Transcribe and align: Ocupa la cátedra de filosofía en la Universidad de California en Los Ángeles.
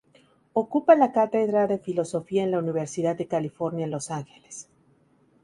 Ocupa 0.53 0.95
la 0.95 1.11
cátedra 1.11 1.67
de 1.67 1.77
filosofía 1.77 2.41
en 2.41 2.49
la 2.49 2.57
Universidad 2.57 3.15
de 3.15 3.27
California 3.27 3.85
en 3.85 3.91
Los 3.91 4.09
Ángeles. 4.09 4.67